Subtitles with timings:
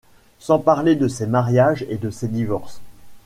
[0.39, 2.81] Sans parler de ses mariages et de ses divorces.